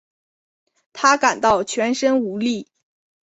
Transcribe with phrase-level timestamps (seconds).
[0.93, 2.67] 她感到全身无力